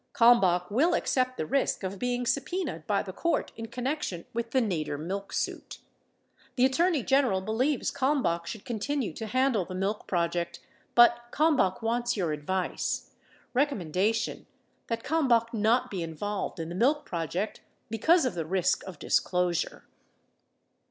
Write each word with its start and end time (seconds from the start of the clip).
Kalmbach 0.15 0.71
will 0.71 0.95
accept 0.95 1.37
the 1.37 1.45
risk 1.45 1.83
of 1.83 1.99
being 1.99 2.25
subpenaed 2.25 2.87
by 2.87 3.03
the 3.03 3.13
court 3.13 3.51
in 3.55 3.67
connection 3.67 4.25
with 4.33 4.49
the 4.49 4.59
Nader 4.59 4.99
milk 4.99 5.31
suit. 5.31 5.77
The 6.55 6.65
Attorney 6.65 7.03
General 7.03 7.39
believes 7.39 7.91
Kalmbach 7.91 8.47
should 8.47 8.65
continue 8.65 9.13
to 9.13 9.27
handle 9.27 9.63
the 9.63 9.75
milk 9.75 10.07
project, 10.07 10.59
but 10.95 11.19
Kalmbach 11.29 11.83
wants 11.83 12.17
your 12.17 12.31
advice. 12.33 13.11
Recommendation.— 13.53 14.47
That 14.87 15.03
Kalmbach 15.03 15.53
not 15.53 15.91
be 15.91 16.01
involved 16.01 16.59
in 16.59 16.69
the 16.69 16.73
milk 16.73 17.05
project 17.05 17.61
because 17.91 18.25
of 18.25 18.33
the 18.33 18.43
risk 18.43 18.83
of 18.85 18.97
disclosure. 18.97 19.85